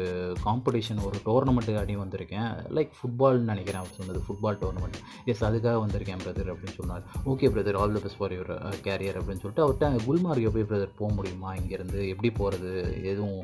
காம்படிஷன் 0.45 1.01
ஒரு 1.09 1.19
டோர்னமெண்ட்டுக்காண்டி 1.27 1.95
வந்திருக்கேன். 2.03 2.49
லைக் 2.77 2.91
ஃபுட்பால்னு 2.99 3.49
நினைக்கிறேன் 3.53 3.81
அவர் 3.83 3.97
சொன்னது. 3.99 4.21
ஃபுட்பால் 4.27 4.59
டோர்னமெண்ட் 4.63 4.99
எஸ் 5.33 5.45
அதுக்காக 5.49 5.77
வந்திருக்கேன் 5.85 6.23
பிரதர் 6.25 6.51
அப்படின்னு 6.53 6.77
சொன்னார். 6.81 7.05
Okay 7.33 7.51
brother 7.55 7.79
all 7.81 7.95
the 7.97 8.01
best 8.05 8.19
for 8.21 8.35
your 8.37 8.53
career 8.87 9.19
அப்படின்னு 9.21 9.43
சொல்லிட்டு 9.43 9.65
அவர்கிட்ட 9.65 10.05
குல்மார்க் 10.07 10.47
எப்படி 10.49 10.65
பிரதர் 10.71 10.97
போக 10.99 11.11
முடியுமா? 11.17 11.49
இங்கேருந்து 11.61 12.01
எப்படி 12.13 12.31
போகிறது 12.41 12.66
எதுவும் 13.11 13.41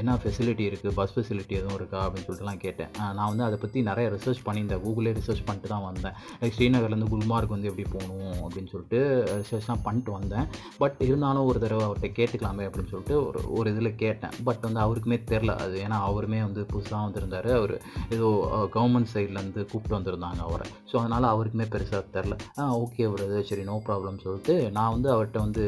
என்ன 0.00 0.16
ஃபெசிலிட்டி 0.22 0.64
இருக்குது 0.70 0.94
பஸ் 0.98 1.14
ஃபெசிலிட்டி 1.14 1.54
எதுவும் 1.60 1.78
இருக்கா 1.78 1.98
அப்படின்னு 2.04 2.26
சொல்லிட்டுலாம் 2.28 2.62
கேட்டேன். 2.64 2.90
நான் 3.18 3.30
வந்து 3.32 3.44
அதை 3.48 3.56
பற்றி 3.64 3.78
நிறைய 3.90 4.06
ரிசர்ச் 4.16 4.42
பண்ணியிருந்தேன். 4.46 4.82
கூகுளே 4.84 5.12
ரிசர்ச் 5.20 5.44
பண்ணிட்டு 5.48 5.70
தான் 5.74 5.86
வந்தேன். 5.88 6.16
லைக் 6.40 6.56
ஸ்ரீநகர்லேருந்து 6.58 7.10
குல்மார்க் 7.14 7.54
வந்து 7.54 7.70
எப்படி 7.70 7.86
போகணும் 7.96 8.38
அப்படின்னு 8.44 8.72
சொல்லிட்டு 8.74 9.00
ரிசர்ச்லாம் 9.42 9.84
பண்ணிட்டு 9.86 10.12
வந்தேன். 10.18 10.48
பட் 10.82 11.00
இருந்தாலும் 11.08 11.48
ஒரு 11.50 11.58
தடவை 11.64 11.84
அவர்கிட்ட 11.88 12.10
கேட்டுக்கலாமே 12.18 12.66
அப்படின்னு 12.68 12.92
சொல்லிட்டு 12.94 13.16
ஒரு 13.26 13.42
ஒரு 13.58 13.70
இதில் 13.74 13.92
கேட்டேன். 14.04 14.34
பட் 14.48 14.64
வந்து 14.68 14.82
அவருக்குமே 14.86 15.18
தெரில 15.32 15.54
அது 15.64 15.76
ஏன்னா 15.86 15.98
அவருமே 16.10 16.40
வந்து 16.48 16.64
புதுசாக 16.72 17.02
வந்திருந்தார். 17.06 17.50
அவர் 17.60 17.74
ஏதோ 18.16 18.28
கவர்மெண்ட் 18.76 19.12
சைட்லேருந்து 19.14 19.62
கூப்பிட்டு 19.72 19.98
வந்திருந்தாங்க 19.98 20.40
அவரை. 20.48 20.66
ஸோ 20.90 20.94
அதனால் 21.02 21.26
அவருக்குமே 21.34 21.66
பெருசாக 21.74 22.02
தெரில 22.16 22.34
ஆ 22.60 22.64
ஓகே 22.82 23.04
பிரதர் 23.12 23.48
சரி 23.50 23.64
நோ 23.70 23.76
ப்ராப்ளம் 23.86 24.20
சொல்லிட்டு 24.24 24.54
நான் 24.76 24.92
வந்து 24.94 25.08
அவர்கிட்ட 25.14 25.38
வந்து 25.46 25.64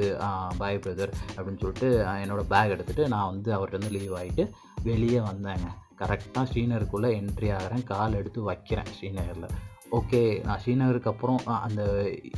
பாய் 0.61 0.81
பிரதர் 0.85 1.13
அப்படின்னு 1.37 1.61
சொல்லிட்டு 1.63 1.89
என்னோடய 2.25 2.49
பேக் 2.53 2.71
எடுத்துகிட்டு 2.71 3.09
நான் 3.09 3.31
வந்து 3.31 3.51
அவர்கிட்ட 3.57 3.91
லீவ் 3.91 4.13
ஆகிட்டு 4.13 4.51
வெளியே 4.83 5.19
வந்தேங்க. 5.19 5.69
கரெக்டாக 5.99 6.47
ஸ்ரீநகருக்குள்ளே 6.53 7.11
என்ட்ரி 7.19 7.49
ஆகிறேன். 7.55 7.85
கால் 7.85 8.13
எடுத்து 8.13 8.43
வைக்கிறேன் 8.43 8.85
ஸ்ரீநகரில். 9.01 9.49
ஓகே 9.93 10.45
நான் 10.45 10.59
ஸ்ரீநகருக்கு 10.65 11.09
அப்புறம் 11.09 11.41
அந்த 11.47 11.83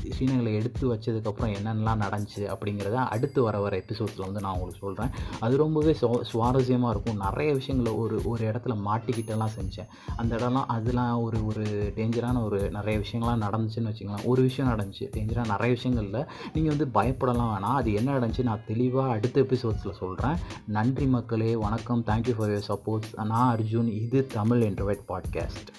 ஸ்ரீநகரில் 0.09 0.55
எடுத்து 0.55 0.95
வச்சதுக்கப்புறம் 0.95 1.53
என்னென்னலாம் 1.59 2.03
நடந்துச்சு 2.05 2.43
அப்படிங்கிறத 2.55 2.93
அடுத்து 2.93 3.43
வர 3.43 3.59
வர 3.59 3.77
எபிசோட்ஸில் 3.77 4.25
வந்து 4.27 4.41
நான் 4.41 4.53
உங்களுக்கு 4.53 4.81
சொல்கிறேன் 4.81 5.11
அது 5.41 5.57
ரொம்பவே 5.57 5.97
சுவா 6.01 6.21
சுவாரஸ்யமாக 6.33 6.91
இருக்கும். 6.91 7.17
நிறைய 7.17 7.55
விஷயங்களை 7.55 7.99
ஒரு 7.99 8.21
ஒரு 8.25 8.51
இடத்துல 8.51 8.77
மாட்டிக்கிட்டெல்லாம் 8.89 9.55
செஞ்சேன். 9.59 9.89
அந்த 10.17 10.37
இடம்லாம் 10.37 10.69
அதெல்லாம் 10.69 11.23
ஒரு 11.23 11.47
ஒரு 11.47 11.93
டேஞ்சரான 11.97 12.45
ஒரு 12.45 12.71
நிறைய 12.71 13.01
விஷயங்கள்லாம் 13.01 13.45
நடந்துச்சுன்னு 13.47 13.93
வச்சுக்கலாம் 13.93 14.25
ஒரு 14.25 14.43
விஷயம் 14.43 14.73
நடந்துச்சு. 14.73 15.05
டேஞ்சராக 15.17 15.47
நிறைய 15.47 15.75
விஷயங்களில் 15.75 16.29
நீங்கள் 16.53 16.77
வந்து 16.77 16.89
பயப்படலாம் 17.01 17.53
வேணாம். 17.55 17.81
அது 17.81 17.93
என்ன 17.93 18.19
நடந்துச்சு 18.19 18.43
நான் 18.43 18.67
தெளிவாக 18.67 19.11
அடுத்த 19.11 19.41
எபிசோட்ஸில் 19.41 19.99
சொல்கிறேன் 19.99 20.39
நன்றி 20.67 21.07
மக்களே. 21.07 21.57
வணக்கம். 21.57 22.05
தேங்க்யூ 22.05 22.37
ஃபார் 22.39 22.51
யுவர் 22.51 22.69
சப்போர்ட்ஸ் 22.69 23.25
நான் 23.25 23.57
அர்ஜுன். 23.57 23.93
இது 24.03 24.27
தமிழ் 24.27 24.63
இன்டர்வெட் 24.63 25.07
பாட்காஸ்ட். 25.09 25.71